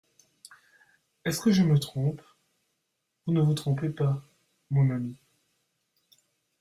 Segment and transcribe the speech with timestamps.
[1.25, 2.23] Est-ce que je me trompe?
[3.27, 4.23] Vous ne vous trompez pas,
[4.71, 5.15] mon ami.